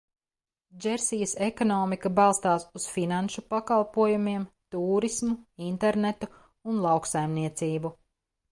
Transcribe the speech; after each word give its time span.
Džersijas 0.83 1.33
ekonomika 1.47 2.11
balstās 2.19 2.65
uz 2.79 2.87
finanšu 2.95 3.45
pakalpojumiem, 3.55 4.49
tūrismu, 4.77 5.37
internetu 5.69 6.33
un 6.73 6.83
lauksaimniecību. 6.91 7.97